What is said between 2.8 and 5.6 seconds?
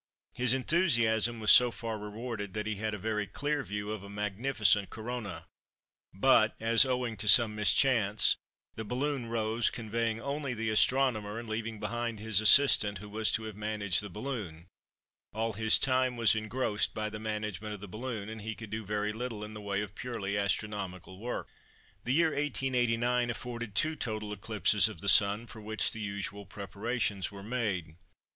a very clear view of a magnificent Corona;